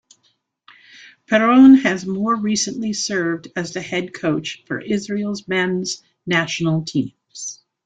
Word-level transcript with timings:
Perron 1.27 1.75
has 1.75 2.07
more 2.07 2.35
recently 2.35 2.91
served 2.91 3.49
as 3.55 3.73
the 3.73 3.81
head 3.83 4.15
coach 4.15 4.63
for 4.65 4.79
Israel's 4.81 5.47
men's 5.47 6.01
national 6.25 6.81
teams. 6.85 7.61